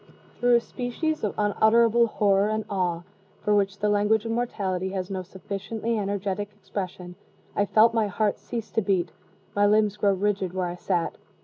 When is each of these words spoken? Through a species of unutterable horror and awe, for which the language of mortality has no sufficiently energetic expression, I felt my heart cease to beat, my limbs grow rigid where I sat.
Through 0.39 0.55
a 0.55 0.59
species 0.61 1.23
of 1.23 1.35
unutterable 1.37 2.07
horror 2.07 2.49
and 2.49 2.65
awe, 2.71 3.03
for 3.41 3.53
which 3.53 3.77
the 3.77 3.87
language 3.87 4.25
of 4.25 4.31
mortality 4.31 4.89
has 4.93 5.11
no 5.11 5.21
sufficiently 5.21 5.95
energetic 5.99 6.49
expression, 6.53 7.13
I 7.55 7.65
felt 7.67 7.93
my 7.93 8.07
heart 8.07 8.39
cease 8.39 8.71
to 8.71 8.81
beat, 8.81 9.11
my 9.55 9.67
limbs 9.67 9.97
grow 9.97 10.13
rigid 10.15 10.53
where 10.55 10.65
I 10.65 10.75
sat. 10.75 11.19